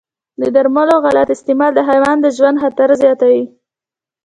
د 0.41 0.43
درملو 0.55 0.95
غلط 1.05 1.27
استعمال 1.35 1.71
د 1.75 1.79
حیوان 1.89 2.17
د 2.21 2.27
ژوند 2.37 2.61
خطر 2.63 2.89
زیاتوي. 3.01 3.43